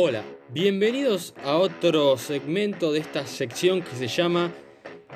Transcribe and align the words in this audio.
Hola, 0.00 0.22
bienvenidos 0.54 1.34
a 1.42 1.56
otro 1.56 2.16
segmento 2.18 2.92
de 2.92 3.00
esta 3.00 3.26
sección 3.26 3.82
que 3.82 3.96
se 3.96 4.06
llama 4.06 4.52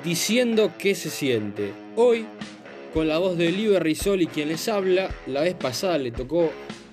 Diciendo 0.03 0.73
qué 0.77 0.93
se 0.93 1.09
siente. 1.09 1.71
Hoy, 1.95 2.25
con 2.93 3.07
la 3.07 3.17
voz 3.17 3.37
de 3.37 3.49
Liber 3.49 3.81
Risoli 3.81 4.27
quien 4.27 4.49
les 4.49 4.67
habla, 4.67 5.09
la 5.25 5.39
vez 5.39 5.53
pasada 5.53 5.97
le 5.97 6.11
tocó 6.11 6.51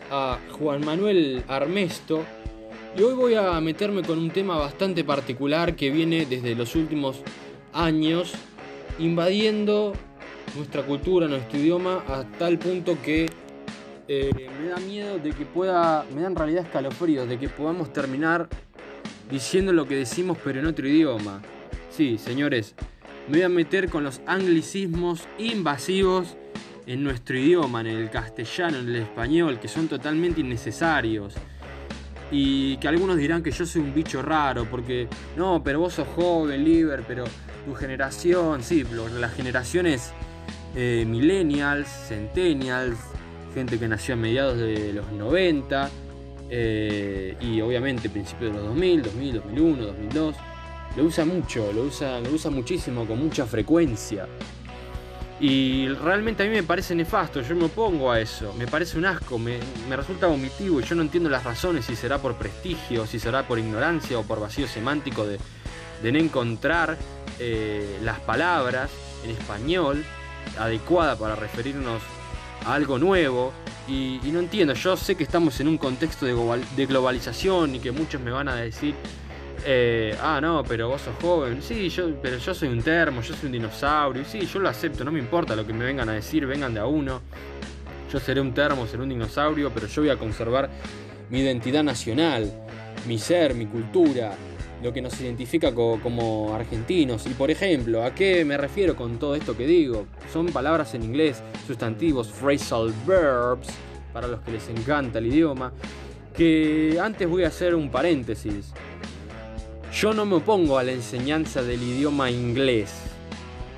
a 0.09 0.39
Juan 0.53 0.85
Manuel 0.85 1.43
Armesto. 1.49 2.23
Y 2.97 3.03
hoy 3.03 3.15
voy 3.15 3.35
a 3.35 3.61
meterme 3.61 4.03
con 4.03 4.21
un 4.21 4.31
tema 4.31 4.57
bastante 4.57 5.03
particular 5.03 5.75
que 5.75 5.91
viene 5.91 6.27
desde 6.27 6.55
los 6.55 6.77
últimos 6.77 7.17
años 7.73 8.35
invadiendo 9.01 9.95
nuestra 10.55 10.83
cultura, 10.83 11.27
nuestro 11.27 11.59
idioma, 11.59 12.05
a 12.07 12.23
tal 12.39 12.57
punto 12.57 12.97
que 13.03 13.29
eh, 14.13 14.51
me 14.61 14.71
da 14.71 14.77
miedo 14.79 15.21
de 15.21 15.31
que 15.31 15.47
pueda, 15.47 16.05
me 16.13 16.23
dan 16.23 16.35
realidad 16.35 16.65
escalofríos, 16.65 17.29
de 17.29 17.39
que 17.39 17.49
podamos 17.49 17.93
terminar 17.93 18.49
diciendo 19.31 19.73
lo 19.73 19.87
que 19.87 19.95
decimos 19.95 20.37
pero 20.43 20.59
en 20.59 20.67
otro 20.67 20.89
idioma. 20.89 21.41
Sí, 21.91 22.19
señores, 22.19 22.75
me 23.29 23.35
voy 23.35 23.43
a 23.43 23.49
meter 23.49 23.89
con 23.89 24.03
los 24.03 24.21
anglicismos 24.27 25.29
invasivos 25.39 26.37
en 26.87 27.05
nuestro 27.05 27.39
idioma, 27.39 27.83
en 27.83 27.87
el 27.87 28.11
castellano, 28.11 28.79
en 28.79 28.89
el 28.89 28.97
español, 28.97 29.61
que 29.61 29.69
son 29.69 29.87
totalmente 29.87 30.41
innecesarios. 30.41 31.35
Y 32.33 32.79
que 32.79 32.89
algunos 32.89 33.17
dirán 33.17 33.45
que 33.45 33.53
yo 33.53 33.65
soy 33.65 33.83
un 33.83 33.95
bicho 33.95 34.23
raro, 34.23 34.65
porque 34.69 35.07
no, 35.37 35.63
pero 35.63 35.79
vos 35.79 35.95
sos 35.95 36.09
joven, 36.17 36.65
Liber, 36.65 37.05
pero 37.07 37.23
tu 37.65 37.77
generación, 37.77 38.65
sí, 38.65 38.85
las 39.21 39.35
generaciones 39.35 40.13
eh, 40.75 41.05
millennials, 41.07 41.87
centennials, 42.09 42.99
gente 43.51 43.79
que 43.79 43.89
nació 43.89 44.15
a 44.15 44.17
mediados 44.17 44.59
de 44.59 44.93
los 44.93 45.11
90 45.13 45.91
eh, 46.51 47.37
y 47.41 47.61
obviamente 47.61 48.09
principios 48.09 48.53
de 48.53 48.59
los 48.59 48.67
2000, 48.69 49.03
2000, 49.03 49.35
2001, 49.35 49.87
2002. 49.87 50.37
Lo 50.97 51.05
usa 51.05 51.25
mucho, 51.25 51.73
lo 51.73 51.83
usa, 51.83 52.21
lo 52.21 52.31
usa 52.31 52.51
muchísimo, 52.51 53.07
con 53.07 53.19
mucha 53.19 53.47
frecuencia. 53.47 54.27
Y 55.41 55.89
realmente 55.89 56.43
a 56.43 56.47
mí 56.47 56.53
me 56.53 56.63
parece 56.63 56.95
nefasto, 56.95 57.41
yo 57.41 57.57
me 57.57 57.65
opongo 57.65 58.11
a 58.11 58.21
eso, 58.21 58.53
me 58.59 58.67
parece 58.67 58.99
un 58.99 59.07
asco, 59.07 59.39
me, 59.39 59.59
resulta 59.89 60.27
vomitivo 60.27 60.81
y 60.81 60.85
yo 60.85 60.95
no 60.95 61.01
entiendo 61.01 61.31
las 61.31 61.45
razones, 61.45 61.87
si 61.87 61.97
será 61.97 62.19
por 62.19 62.35
prestigio, 62.35 63.07
si 63.07 63.19
será 63.19 63.49
por 63.49 63.59
ignorancia 63.59 64.19
o 64.19 64.23
por 64.23 64.39
vacío 64.39 64.69
semántico 64.69 65.27
de, 65.27 65.39
no 66.13 66.19
encontrar 66.19 66.99
eh, 67.39 67.99
las 68.03 68.21
palabras 68.21 68.91
en 69.25 69.31
español 69.31 70.05
adecuada 70.59 71.17
para 71.17 71.37
referirnos 71.37 72.03
algo 72.67 72.99
nuevo. 72.99 73.53
Y, 73.89 74.21
no 74.33 74.39
entiendo, 74.39 74.75
yo 74.75 74.97
sé 74.97 75.17
que 75.17 75.25
estamos 75.25 75.59
en 75.61 75.67
un 75.67 75.77
contexto 75.77 76.25
de, 76.25 76.87
globalización 76.87 77.75
y 77.75 77.81
que 77.81 77.91
muchos 77.91 78.21
me 78.21 78.31
van 78.31 78.49
a 78.49 78.55
decir, 78.55 78.95
eh, 79.67 80.17
ah, 80.23 80.39
no, 80.41 80.63
pero 80.63 80.89
vos 80.89 81.01
sos 81.01 81.15
joven. 81.21 81.61
Sí, 81.61 81.89
yo, 81.89 82.15
pero 82.23 82.39
yo 82.39 82.55
soy 82.55 82.69
un 82.69 82.83
termo, 82.83 83.21
yo 83.21 83.35
soy 83.35 83.47
un 83.47 83.53
dinosaurio. 83.53 84.25
Sí, 84.25 84.47
yo 84.47 84.61
lo 84.61 84.69
acepto, 84.69 85.05
no 85.05 85.11
me 85.11 85.19
importa 85.19 85.57
lo 85.57 85.67
que 85.67 85.73
me 85.73 85.85
vengan 85.85 86.09
a 86.09 86.13
decir, 86.13 86.47
vengan 86.47 86.73
de 86.73 86.81
a 86.81 86.87
uno. 86.87 87.21
Yo 88.13 88.21
seré 88.21 88.41
un 88.41 88.55
termo, 88.55 88.87
seré 88.87 89.03
un 89.03 89.09
dinosaurio, 89.09 89.71
pero 89.75 89.87
yo 89.89 90.03
voy 90.03 90.11
a 90.11 90.17
conservar 90.17 90.71
mi 91.31 91.41
identidad 91.41 91.83
nacional, 91.83 92.51
mi 93.07 93.19
ser, 93.19 93.55
mi 93.55 93.67
cultura, 93.67 94.33
lo 94.83 94.93
que 94.93 95.03
nos 95.03 95.21
identifica 95.21 95.75
como 95.75 96.55
argentinos. 96.55 97.27
Y 97.27 97.31
por 97.31 97.51
ejemplo, 97.51 98.05
¿a 98.05 98.15
qué 98.15 98.45
me 98.45 98.57
refiero 98.57 98.97
con 98.97 99.19
todo 99.19 99.35
esto 99.35 99.57
que 99.57 99.67
digo? 99.67 100.07
Son 100.33 100.47
palabras 100.47 100.95
en 100.95 101.03
inglés, 101.03 101.43
sustantivos, 101.67 102.29
phrasal 102.29 102.93
verbs, 103.07 103.69
para 104.13 104.27
los 104.27 104.41
que 104.41 104.53
les 104.53 104.69
encanta 104.69 105.19
el 105.19 105.27
idioma, 105.27 105.73
que 106.37 106.99
antes 107.03 107.29
voy 107.29 107.45
a 107.45 107.49
hacer 107.49 107.75
un 107.75 107.91
paréntesis. 107.91 108.73
Yo 109.93 110.15
no 110.15 110.25
me 110.25 110.37
opongo 110.37 110.79
a 110.79 110.85
la 110.85 110.93
enseñanza 110.93 111.63
del 111.63 111.83
idioma 111.83 112.31
inglés. 112.31 112.93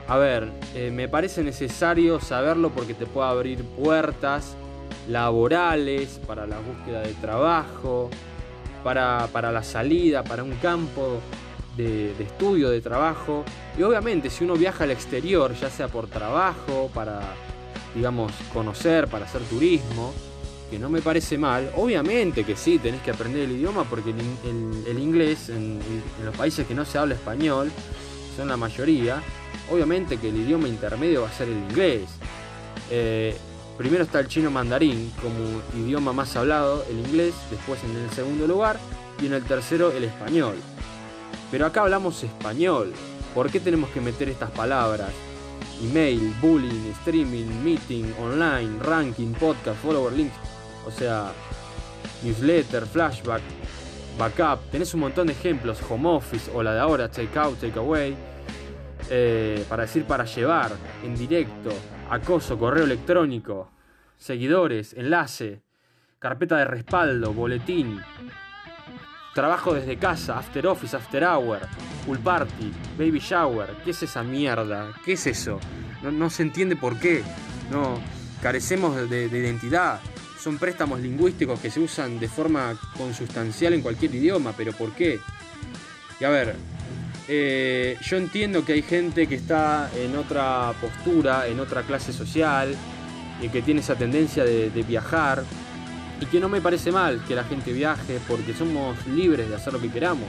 A 0.09 0.19
ver, 0.19 0.51
eh, 0.75 0.91
me 0.91 1.09
parece 1.09 1.43
necesario 1.43 2.21
saberlo 2.21 2.71
porque 2.71 2.93
te 2.93 3.07
puede 3.07 3.29
abrir 3.29 3.65
puertas 3.65 4.57
laborales 5.09 6.21
para 6.27 6.47
la 6.47 6.59
búsqueda 6.59 7.01
de 7.01 7.15
trabajo, 7.15 8.11
para, 8.83 9.53
la 9.53 9.63
salida, 9.63 10.25
para 10.25 10.43
un 10.43 10.53
campo 10.57 11.21
de, 11.77 12.13
estudio, 12.23 12.71
de 12.71 12.81
trabajo. 12.81 13.45
Y 13.79 13.83
obviamente 13.83 14.31
si 14.31 14.45
uno 14.45 14.55
viaja 14.55 14.85
al 14.85 14.91
exterior, 14.91 15.55
ya 15.55 15.71
sea 15.71 15.89
por 15.89 16.07
trabajo, 16.07 16.91
para, 16.95 17.21
digamos, 17.95 18.33
conocer, 18.53 19.09
para 19.09 19.27
hacer 19.27 19.43
turismo, 19.43 20.13
que 20.71 20.79
no 20.79 20.89
me 20.89 21.03
parece 21.03 21.37
mal, 21.37 21.71
obviamente 21.77 22.45
que 22.45 22.57
sí, 22.57 22.79
tenés 22.79 23.03
que 23.03 23.11
aprender 23.11 23.43
el 23.43 23.53
idioma 23.53 23.85
porque 23.85 24.11
el, 24.11 24.99
inglés 24.99 25.51
en, 25.51 25.79
los 26.25 26.35
países 26.35 26.67
que 26.67 26.75
no 26.75 26.85
se 26.85 26.99
habla 26.99 27.15
español, 27.15 27.71
son 28.37 28.49
la 28.49 28.57
mayoría, 28.57 29.23
obviamente 29.71 30.17
que 30.17 30.31
el 30.31 30.37
idioma 30.37 30.69
intermedio 30.69 31.23
va 31.23 31.29
a 31.29 31.33
ser 31.33 31.49
el 31.49 31.59
inglés. 31.59 32.09
Eh, 32.91 33.37
Primero 33.77 34.05
está 34.05 34.21
el 34.21 34.29
chino 34.29 34.51
mandarín 34.51 35.13
como 35.21 35.83
idioma 35.83 36.13
más 36.13 36.37
hablado, 36.37 36.85
el 36.91 36.99
inglés, 36.99 37.35
después 37.51 37.83
en 37.85 37.97
el 37.97 38.11
segundo 38.11 38.47
lugar 38.47 38.79
y 39.21 39.27
en 39.27 39.33
el 39.33 39.43
tercero 39.45 39.91
el 39.93 40.05
español. 40.05 40.57
Pero 41.51 41.67
acá 41.67 41.83
hablamos 41.83 42.23
español. 42.23 42.93
¿Por 43.35 43.51
qué 43.51 43.61
tenemos 43.61 43.91
que 43.91 44.01
meter 44.01 44.29
estas 44.29 44.51
palabras? 44.51 45.11
Email, 45.83 46.35
bullying, 46.41 46.91
streaming, 47.01 47.47
meeting, 47.65 48.05
online, 48.21 48.79
ranking, 48.81 49.33
podcast, 49.33 49.81
follower, 49.83 50.13
links. 50.13 50.35
O 50.87 50.91
sea, 50.91 51.33
newsletter, 52.23 52.87
flashback, 52.87 53.43
backup. 54.19 54.71
Tenés 54.71 54.93
un 54.95 55.01
montón 55.01 55.27
de 55.27 55.33
ejemplos. 55.33 55.79
Home 55.89 56.09
office 56.09 56.51
o 56.55 56.63
la 56.63 56.75
de 56.75 56.81
ahora, 56.81 57.11
take 57.11 57.39
out, 57.39 57.59
take 57.59 57.79
away. 57.79 58.17
Eh, 59.11 59.65
para 59.69 59.83
decir 59.83 60.05
para 60.05 60.25
llevar, 60.25 60.73
en 61.05 61.17
directo, 61.17 61.71
acoso, 62.13 62.59
correo 62.59 62.85
electrónico, 62.85 63.71
seguidores, 64.19 64.93
enlace, 64.93 65.63
carpeta 66.19 66.59
de 66.59 66.67
respaldo, 66.67 67.33
boletín, 67.33 68.03
trabajo 69.35 69.73
desde 69.73 69.97
casa, 69.97 70.39
after 70.39 70.67
office, 70.67 70.95
after 70.95 71.25
hour, 71.25 71.61
pool 72.05 72.19
party, 72.19 72.71
baby 72.99 73.19
shower. 73.19 73.71
¿Qué 73.83 73.93
es 73.93 74.03
esa 74.03 74.23
mierda? 74.23 74.93
¿Qué 75.03 75.15
es 75.15 75.27
eso? 75.27 75.59
No, 76.03 76.29
se 76.29 76.43
entiende 76.43 76.77
por 76.77 76.99
qué. 76.99 77.23
No, 77.71 77.99
carecemos 78.43 79.09
de, 79.09 79.31
de 79.31 79.39
identidad. 79.39 79.99
Son 80.39 80.59
préstamos 80.59 81.01
lingüísticos 81.01 81.61
que 81.61 81.71
se 81.71 81.81
usan 81.81 82.21
de 82.21 82.29
forma 82.29 82.79
consustancial 82.99 83.73
en 83.73 83.81
cualquier 83.81 84.15
idioma, 84.15 84.53
pero 84.55 84.73
¿por 84.73 84.93
qué? 84.93 85.19
Y 86.21 86.25
a 86.25 86.29
ver, 86.29 86.57
eh, 87.29 87.97
yo 88.03 88.17
entiendo 88.17 88.65
que 88.65 88.73
hay 88.73 88.83
gente 88.83 89.27
que 89.27 89.37
está 89.37 89.91
en 89.97 90.17
otra 90.17 90.73
postura, 90.81 91.47
en 91.47 91.61
otra 91.61 91.83
clase 91.83 92.13
social, 92.13 92.75
y 93.41 93.49
que 93.49 93.63
tiene 93.63 93.81
esa 93.81 93.95
tendencia 93.95 94.45
de, 94.45 94.85
viajar, 94.87 95.45
y 96.21 96.27
que 96.27 96.41
no 96.41 96.49
me 96.49 96.61
parece 96.61 96.93
mal 96.93 97.23
que 97.27 97.35
la 97.35 97.45
gente 97.45 97.73
viaje 97.73 98.21
porque 98.29 98.55
somos 98.55 98.97
libres 99.07 99.49
de 99.49 99.57
hacer 99.57 99.73
lo 99.73 99.81
que 99.81 99.91
queramos. 99.91 100.29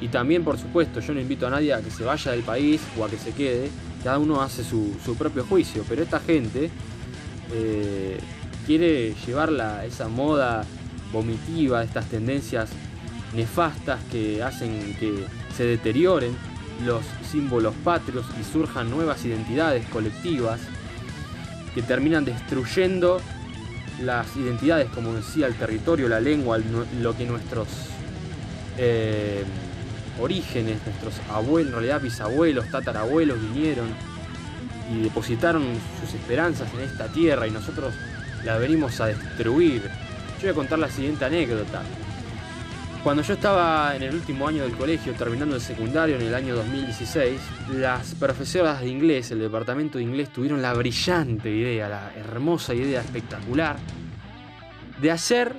Y 0.00 0.08
también, 0.08 0.44
por 0.44 0.58
supuesto, 0.58 1.00
yo 1.00 1.14
no 1.14 1.20
invito 1.20 1.46
a 1.46 1.50
nadie 1.50 1.72
a 1.72 1.80
que 1.80 1.90
se 1.90 2.04
vaya 2.04 2.32
del 2.32 2.42
país 2.42 2.80
o 2.98 3.04
a 3.04 3.08
que 3.08 3.16
se 3.16 3.32
quede, 3.32 3.70
cada 4.02 4.18
uno 4.18 4.42
hace 4.42 4.62
su, 4.62 5.16
propio 5.16 5.44
juicio, 5.44 5.84
pero 5.88 6.02
esta 6.02 6.20
gente 6.20 6.70
eh, 7.52 8.18
quiere 8.66 9.14
llevar 9.26 9.50
esa 9.86 10.08
moda 10.08 10.64
vomitiva, 11.12 11.82
estas 11.82 12.06
tendencias 12.06 12.70
nefastas 13.34 14.00
que 14.10 14.42
hacen 14.42 14.96
que 14.98 15.26
se 15.56 15.64
deterioren 15.64 16.36
los 16.84 17.02
símbolos 17.30 17.74
patrios 17.84 18.26
y 18.40 18.44
surjan 18.44 18.90
nuevas 18.90 19.24
identidades 19.24 19.86
colectivas 19.86 20.60
que 21.74 21.82
terminan 21.82 22.24
destruyendo 22.24 23.20
las 24.00 24.36
identidades, 24.36 24.88
como 24.90 25.12
decía, 25.12 25.46
el 25.46 25.54
territorio, 25.54 26.08
la 26.08 26.20
lengua, 26.20 26.58
lo 27.00 27.16
que 27.16 27.26
nuestros 27.26 27.68
eh, 28.76 29.44
orígenes, 30.20 30.78
nuestros 30.84 31.14
abuelos, 31.30 31.68
en 31.68 31.72
realidad 31.74 32.00
bisabuelos, 32.00 32.70
tatarabuelos 32.70 33.40
vinieron 33.40 33.86
y 34.92 35.02
depositaron 35.02 35.64
sus 36.00 36.14
esperanzas 36.14 36.68
en 36.74 36.80
esta 36.80 37.06
tierra 37.08 37.46
y 37.46 37.50
nosotros 37.50 37.94
la 38.44 38.58
venimos 38.58 39.00
a 39.00 39.06
destruir. 39.06 39.82
Yo 39.82 40.42
voy 40.42 40.50
a 40.50 40.54
contar 40.54 40.78
la 40.78 40.90
siguiente 40.90 41.24
anécdota. 41.24 41.82
Cuando 43.04 43.22
yo 43.22 43.34
estaba 43.34 43.94
en 43.94 44.02
el 44.02 44.14
último 44.14 44.48
año 44.48 44.62
del 44.62 44.72
colegio, 44.78 45.12
terminando 45.12 45.54
el 45.54 45.60
secundario 45.60 46.16
en 46.16 46.22
el 46.22 46.34
año 46.34 46.56
2016, 46.56 47.38
las 47.74 48.14
profesoras 48.14 48.80
de 48.80 48.88
inglés, 48.88 49.30
el 49.30 49.40
departamento 49.40 49.98
de 49.98 50.04
inglés, 50.04 50.32
tuvieron 50.32 50.62
la 50.62 50.72
brillante 50.72 51.50
idea, 51.50 51.86
la 51.86 52.14
hermosa 52.16 52.72
idea 52.72 53.02
espectacular, 53.02 53.76
de 55.02 55.10
hacer, 55.10 55.54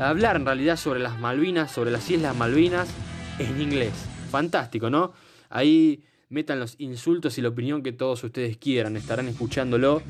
hablar 0.00 0.34
en 0.34 0.46
realidad 0.46 0.76
sobre 0.76 0.98
las 0.98 1.20
Malvinas, 1.20 1.70
sobre 1.70 1.92
las 1.92 2.10
Islas 2.10 2.34
Malvinas 2.34 2.88
en 3.38 3.60
inglés. 3.60 3.92
Fantástico, 4.32 4.90
¿no? 4.90 5.12
Ahí 5.50 6.02
metan 6.28 6.58
los 6.58 6.74
insultos 6.80 7.38
y 7.38 7.40
la 7.40 7.50
opinión 7.50 7.84
que 7.84 7.92
todos 7.92 8.24
ustedes 8.24 8.56
quieran, 8.56 8.96
estarán 8.96 9.28
escuchándolo 9.28 10.02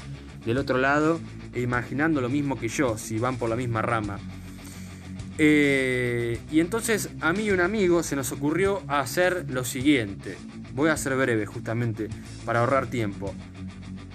del 0.46 0.56
otro 0.56 0.78
lado 0.78 1.20
e 1.52 1.60
imaginando 1.60 2.22
lo 2.22 2.30
mismo 2.30 2.58
que 2.58 2.68
yo, 2.68 2.96
si 2.96 3.18
van 3.18 3.36
por 3.36 3.50
la 3.50 3.56
misma 3.56 3.82
rama. 3.82 4.18
Eh, 5.40 6.40
y 6.50 6.58
entonces 6.58 7.10
a 7.20 7.32
mí 7.32 7.44
y 7.44 7.50
un 7.52 7.60
amigo 7.60 8.02
se 8.02 8.16
nos 8.16 8.32
ocurrió 8.32 8.82
hacer 8.88 9.46
lo 9.48 9.64
siguiente. 9.64 10.36
Voy 10.74 10.90
a 10.90 10.96
ser 10.96 11.16
breve 11.16 11.46
justamente 11.46 12.08
para 12.44 12.60
ahorrar 12.60 12.88
tiempo. 12.88 13.32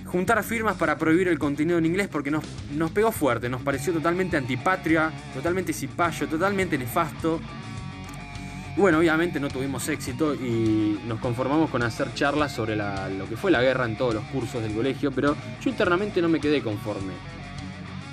Juntar 0.06 0.44
firmas 0.44 0.76
para 0.76 0.98
prohibir 0.98 1.30
el 1.30 1.40
contenido 1.40 1.78
en 1.78 1.86
inglés 1.86 2.08
porque 2.12 2.30
nos, 2.30 2.44
nos 2.76 2.92
pegó 2.92 3.12
fuerte, 3.12 3.50
nos 3.50 3.62
pareció 3.62 3.94
totalmente 3.94 4.38
antipatria, 4.38 5.12
totalmente 5.34 5.74
cipayo, 5.74 6.28
totalmente 6.28 6.78
nefasto. 6.78 7.40
Bueno, 8.76 9.00
obviamente 9.00 9.40
no 9.40 9.48
tuvimos 9.48 9.88
éxito 9.88 10.36
y 10.36 11.00
nos 11.08 11.20
conformamos 11.20 11.70
con 11.70 11.84
hacer 11.84 12.14
charlas 12.14 12.52
sobre 12.52 12.76
lo 12.76 13.30
que 13.30 13.38
fue 13.38 13.50
la 13.50 13.62
guerra 13.62 13.86
en 13.86 13.98
todos 13.98 14.16
los 14.16 14.24
cursos 14.26 14.62
del 14.62 14.74
colegio, 14.74 15.12
pero 15.12 15.36
yo 15.62 15.70
internamente 15.70 16.22
no 16.22 16.30
me 16.30 16.40
quedé 16.40 16.62
conforme 16.62 17.14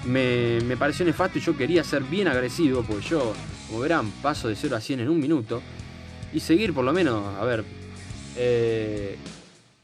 me, 0.05 0.77
pareció 0.77 1.05
nefasto 1.05 1.39
y 1.39 1.43
yo 1.43 1.57
quería 1.57 1.85
ser 1.85 2.03
bien 2.03 2.29
agresivo, 2.29 2.83
porque 2.83 3.07
yo, 3.07 3.33
como 3.69 3.81
verán, 3.81 4.11
paso 4.23 4.49
de 4.49 4.57
0 4.57 4.77
a 4.77 4.81
100 4.81 5.01
en 5.01 5.09
un 5.09 5.21
minuto. 5.21 5.63
Y 6.33 6.41
seguir 6.41 6.73
por 6.73 6.85
lo 6.85 6.93
menos, 6.93 7.37
a 7.39 7.45
ver, 7.45 7.65
eh, 8.37 9.17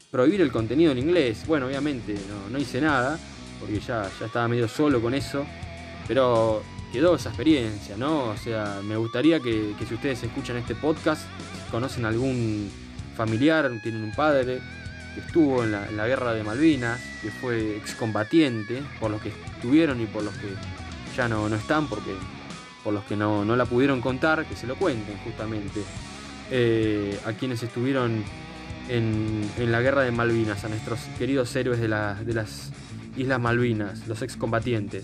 prohibir 0.09 0.41
el 0.41 0.51
contenido 0.51 0.91
en 0.91 0.99
inglés. 0.99 1.43
Bueno, 1.45 1.67
obviamente 1.67 2.15
no, 2.49 2.57
hice 2.57 2.79
nada, 2.79 3.19
porque 3.59 3.79
ya, 3.79 4.09
ya 4.19 4.25
estaba 4.25 4.47
medio 4.47 4.67
solo 4.67 5.01
con 5.01 5.13
eso. 5.13 5.45
Pero 6.07 6.63
quedó 6.93 7.15
esa 7.15 7.29
experiencia, 7.29 7.97
¿no? 7.97 8.29
O 8.29 8.37
sea, 8.37 8.79
me 8.81 8.95
gustaría 8.95 9.41
que, 9.41 9.73
que 9.77 9.85
si 9.85 9.93
ustedes 9.95 10.23
escuchan 10.23 10.55
este 10.55 10.73
podcast, 10.73 11.27
conocen 11.69 12.05
algún 12.05 12.71
familiar, 13.17 13.69
tienen 13.83 14.03
un 14.03 14.13
padre, 14.13 14.61
estuvo 15.19 15.63
en 15.63 15.71
la, 15.71 16.07
guerra 16.07 16.33
de 16.33 16.43
Malvinas, 16.43 16.99
que 17.21 17.31
fue 17.31 17.75
excombatiente, 17.77 18.83
por 18.99 19.11
los 19.11 19.21
que 19.21 19.29
estuvieron 19.29 20.01
y 20.01 20.05
por 20.05 20.23
los 20.23 20.33
que 20.35 20.47
ya 21.15 21.27
no, 21.27 21.49
no 21.49 21.55
están, 21.55 21.87
porque 21.87 22.13
por 22.83 22.93
los 22.93 23.03
que 23.05 23.15
no, 23.15 23.43
la 23.43 23.65
pudieron 23.65 24.01
contar, 24.01 24.45
que 24.45 24.55
se 24.55 24.67
lo 24.67 24.75
cuenten 24.75 25.17
justamente. 25.19 25.83
Eh, 26.49 27.19
a 27.25 27.33
quienes 27.33 27.61
estuvieron 27.61 28.23
en, 28.87 29.49
la 29.57 29.81
guerra 29.81 30.03
de 30.03 30.11
Malvinas, 30.11 30.63
a 30.63 30.69
nuestros 30.69 30.99
queridos 31.17 31.53
héroes 31.55 31.79
de, 31.79 31.87
de 31.87 32.33
las 32.33 32.71
Islas 33.17 33.39
Malvinas, 33.39 34.07
los 34.07 34.21
excombatientes. 34.21 35.03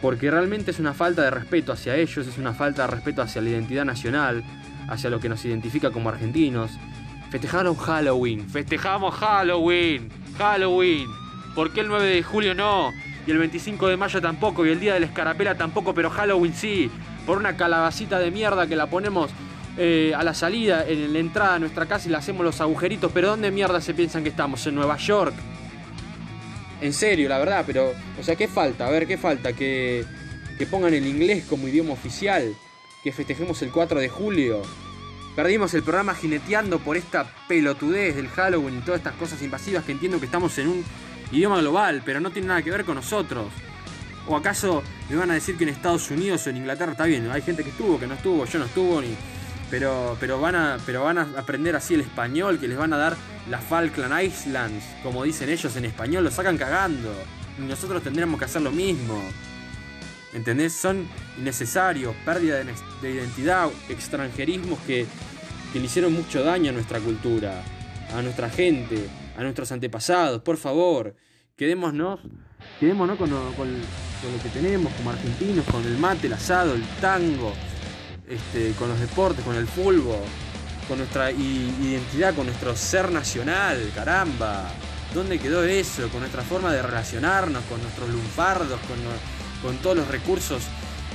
Porque 0.00 0.30
realmente 0.30 0.70
es 0.70 0.78
una 0.78 0.92
falta 0.92 1.22
de 1.22 1.30
respeto 1.30 1.72
hacia 1.72 1.96
ellos, 1.96 2.26
es 2.26 2.38
una 2.38 2.52
falta 2.52 2.82
de 2.82 2.88
respeto 2.88 3.22
hacia 3.22 3.40
la 3.40 3.50
identidad 3.50 3.84
nacional, 3.84 4.44
hacia 4.88 5.10
lo 5.10 5.18
que 5.18 5.28
nos 5.28 5.44
identifica 5.44 5.90
como 5.90 6.10
argentinos, 6.10 6.70
Festejaron 7.34 7.74
Halloween. 7.74 8.48
Festejamos 8.48 9.12
Halloween. 9.16 10.08
Halloween. 10.38 11.08
¿Por 11.56 11.72
qué 11.72 11.80
el 11.80 11.88
9 11.88 12.06
de 12.06 12.22
julio 12.22 12.54
no? 12.54 12.92
Y 13.26 13.32
el 13.32 13.38
25 13.38 13.88
de 13.88 13.96
mayo 13.96 14.22
tampoco. 14.22 14.64
Y 14.64 14.68
el 14.68 14.78
día 14.78 14.94
de 14.94 15.00
la 15.00 15.06
escarapela 15.06 15.56
tampoco. 15.56 15.92
Pero 15.94 16.10
Halloween 16.10 16.54
sí. 16.54 16.92
Por 17.26 17.38
una 17.38 17.56
calabacita 17.56 18.20
de 18.20 18.30
mierda 18.30 18.68
que 18.68 18.76
la 18.76 18.86
ponemos 18.86 19.32
eh, 19.76 20.12
a 20.16 20.22
la 20.22 20.32
salida, 20.32 20.86
en 20.86 21.12
la 21.12 21.18
entrada 21.18 21.54
de 21.54 21.58
nuestra 21.58 21.86
casa 21.86 22.06
y 22.06 22.12
le 22.12 22.18
hacemos 22.18 22.44
los 22.44 22.60
agujeritos. 22.60 23.10
Pero 23.12 23.30
¿dónde 23.30 23.50
mierda 23.50 23.80
se 23.80 23.94
piensan 23.94 24.22
que 24.22 24.28
estamos? 24.28 24.64
¿En 24.68 24.76
Nueva 24.76 24.96
York? 24.96 25.34
En 26.82 26.92
serio, 26.92 27.28
la 27.28 27.38
verdad, 27.38 27.64
pero. 27.66 27.94
O 28.20 28.22
sea, 28.22 28.36
¿qué 28.36 28.46
falta? 28.46 28.86
A 28.86 28.90
ver, 28.90 29.08
¿qué 29.08 29.18
falta? 29.18 29.54
Que, 29.54 30.04
que 30.56 30.66
pongan 30.66 30.94
el 30.94 31.04
inglés 31.04 31.46
como 31.50 31.66
idioma 31.66 31.94
oficial. 31.94 32.54
Que 33.02 33.10
festejemos 33.10 33.60
el 33.62 33.72
4 33.72 33.98
de 33.98 34.08
julio. 34.08 34.62
Perdimos 35.34 35.74
el 35.74 35.82
programa 35.82 36.14
jineteando 36.14 36.78
por 36.78 36.96
esta 36.96 37.26
pelotudez 37.48 38.14
del 38.14 38.28
Halloween 38.28 38.78
y 38.78 38.80
todas 38.82 39.00
estas 39.00 39.14
cosas 39.14 39.42
invasivas 39.42 39.84
que 39.84 39.90
entiendo 39.90 40.20
que 40.20 40.26
estamos 40.26 40.56
en 40.58 40.68
un 40.68 40.84
idioma 41.32 41.58
global, 41.58 42.02
pero 42.04 42.20
no 42.20 42.30
tiene 42.30 42.48
nada 42.48 42.62
que 42.62 42.70
ver 42.70 42.84
con 42.84 42.94
nosotros. 42.94 43.46
¿O 44.28 44.36
acaso 44.36 44.84
me 45.10 45.16
van 45.16 45.32
a 45.32 45.34
decir 45.34 45.56
que 45.56 45.64
en 45.64 45.70
Estados 45.70 46.08
Unidos 46.10 46.46
o 46.46 46.50
en 46.50 46.58
Inglaterra 46.58 46.92
está 46.92 47.04
bien? 47.04 47.28
Hay 47.32 47.42
gente 47.42 47.64
que 47.64 47.70
estuvo, 47.70 47.98
que 47.98 48.06
no 48.06 48.14
estuvo, 48.14 48.44
yo 48.44 48.58
no 48.60 48.66
estuvo, 48.66 49.00
ni, 49.00 49.08
pero, 49.70 50.16
pero, 50.20 50.40
van 50.40 50.54
a, 50.54 50.78
pero 50.86 51.02
van 51.02 51.18
a 51.18 51.28
aprender 51.36 51.74
así 51.74 51.94
el 51.94 52.02
español, 52.02 52.60
que 52.60 52.68
les 52.68 52.78
van 52.78 52.92
a 52.92 52.96
dar 52.96 53.16
las 53.50 53.64
Falkland 53.64 54.22
Islands, 54.22 54.84
como 55.02 55.24
dicen 55.24 55.48
ellos 55.48 55.74
en 55.74 55.84
español, 55.84 56.22
lo 56.22 56.30
sacan 56.30 56.56
cagando. 56.56 57.12
Y 57.58 57.62
nosotros 57.62 58.04
tendríamos 58.04 58.38
que 58.38 58.44
hacer 58.44 58.62
lo 58.62 58.70
mismo. 58.70 59.20
¿Entendés? 60.34 60.72
Son 60.72 61.06
innecesarios, 61.38 62.14
pérdida 62.24 62.62
de, 63.00 63.10
identidad, 63.10 63.68
extranjerismos 63.88 64.80
que, 64.80 65.06
le 65.72 65.80
hicieron 65.80 66.12
mucho 66.12 66.44
daño 66.44 66.70
a 66.70 66.72
nuestra 66.72 67.00
cultura, 67.00 67.62
a 68.14 68.22
nuestra 68.22 68.48
gente, 68.48 69.08
a 69.36 69.42
nuestros 69.42 69.72
antepasados. 69.72 70.42
Por 70.42 70.56
favor, 70.56 71.14
quedémonos, 71.56 72.20
quedémonos 72.78 73.16
con, 73.16 73.30
lo 73.30 74.42
que 74.42 74.48
tenemos 74.52 74.92
como 74.94 75.10
argentinos, 75.10 75.64
con 75.66 75.84
el 75.84 75.98
mate, 75.98 76.26
el 76.26 76.32
asado, 76.32 76.74
el 76.74 76.84
tango, 77.00 77.52
este, 78.28 78.72
con 78.72 78.88
los 78.88 79.00
deportes, 79.00 79.44
con 79.44 79.56
el 79.56 79.66
fútbol, 79.66 80.18
con 80.88 80.98
nuestra 80.98 81.30
identidad, 81.30 82.34
con 82.34 82.46
nuestro 82.46 82.74
ser 82.76 83.10
nacional, 83.10 83.90
caramba. 83.94 84.68
¿Dónde 85.12 85.38
quedó 85.38 85.62
eso? 85.64 86.08
Con 86.08 86.20
nuestra 86.20 86.42
forma 86.42 86.72
de 86.72 86.82
relacionarnos, 86.82 87.62
con 87.64 87.80
nuestros 87.80 88.08
lunfardos, 88.10 88.80
con 88.80 88.98
con 89.64 89.78
todos 89.78 89.96
los 89.96 90.08
recursos 90.08 90.62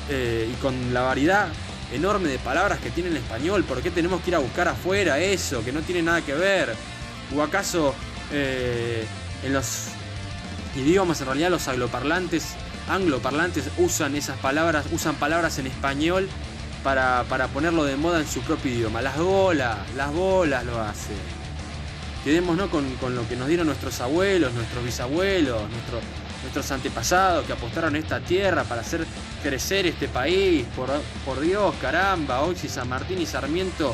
eh, 0.10 0.50
y 0.52 0.56
con 0.56 0.92
la 0.92 1.02
variedad 1.02 1.50
enorme 1.94 2.30
de 2.30 2.40
palabras 2.40 2.80
que 2.80 2.90
tiene 2.90 3.10
el 3.10 3.18
español. 3.18 3.64
¿Por 3.64 3.82
qué 3.82 3.92
tenemos 3.92 4.22
que 4.22 4.32
ir 4.32 4.36
a 4.36 4.40
buscar 4.40 4.68
afuera 4.68 5.20
eso 5.20 5.64
que 5.64 5.72
no 5.72 5.82
tiene 5.82 6.02
nada 6.02 6.22
que 6.22 6.34
ver? 6.34 6.74
¿O 7.36 7.44
acaso 7.44 7.94
eh, 8.32 9.06
en 9.44 9.54
los 9.54 9.90
idiomas, 10.76 11.22
en 11.22 11.28
realidad 11.28 11.52
los 11.52 11.68
angloparlantes, 11.68 12.56
angloparlantes 12.90 13.66
usan 13.78 14.16
esas 14.16 14.38
palabras, 14.40 14.88
usan 14.92 15.16
palabras 15.16 15.60
en 15.60 15.68
español 15.68 16.28
para, 16.84 17.24
ponerlo 17.54 17.84
de 17.84 17.98
moda 17.98 18.20
en 18.20 18.28
su 18.28 18.42
propio 18.42 18.72
idioma? 18.72 19.04
Las 19.04 19.18
bolas, 19.20 19.78
las 19.96 20.12
bolas 20.12 20.66
lo 20.66 20.82
hacen. 20.82 21.18
Quedémonos 22.24 22.70
con, 22.70 22.96
con 22.96 23.16
lo 23.16 23.28
que 23.30 23.36
nos 23.36 23.48
dieron 23.48 23.68
nuestros 23.68 24.02
abuelos, 24.02 24.54
nuestros 24.54 24.84
bisabuelos, 24.84 25.70
nuestros 25.70 26.02
nuestros 26.42 26.72
antepasados 26.72 27.46
que 27.46 27.54
apostaron 27.54 27.96
esta 27.96 28.20
tierra 28.20 28.64
para 28.64 28.82
hacer 28.82 29.06
crecer 29.44 29.88
este 29.88 30.08
país. 30.08 30.66
Por, 30.76 30.90
por 31.26 31.40
Dios, 31.40 31.74
caramba, 31.82 32.42
hoy 32.42 32.56
si 32.56 32.68
San 32.68 32.90
Martín 32.90 33.22
y 33.22 33.26
Sarmiento 33.26 33.94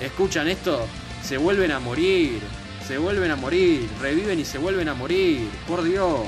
escuchan 0.00 0.48
esto, 0.48 0.86
se 1.22 1.36
vuelven 1.36 1.72
a 1.72 1.80
morir, 1.80 2.40
se 2.86 2.98
vuelven 2.98 3.30
a 3.30 3.36
morir, 3.36 3.88
reviven 4.00 4.40
y 4.40 4.44
se 4.44 4.58
vuelven 4.58 4.88
a 4.88 4.94
morir. 4.94 5.48
Por 5.66 5.82
Dios, 5.82 6.20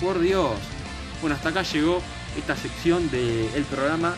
por 0.00 0.20
Dios. 0.20 0.50
Bueno, 1.20 1.36
hasta 1.36 1.50
acá 1.50 1.62
llegó 1.62 2.00
esta 2.36 2.56
sección 2.56 3.10
del 3.10 3.64
programa 3.70 4.14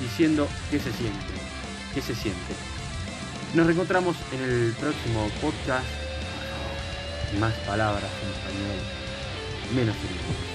diciendo 0.00 0.48
qué 0.70 0.78
se 0.78 0.92
siente, 0.92 1.32
qué 1.94 2.00
se 2.00 2.14
siente. 2.14 2.54
Nos 3.54 3.66
reencontramos 3.66 4.16
en 4.32 4.42
el 4.42 4.72
próximo 4.78 5.28
podcast. 5.40 5.86
Más 7.40 7.52
palabras 7.66 8.10
en 8.22 8.30
español 8.30 8.95
menos 9.74 9.96
feliz. 9.96 10.45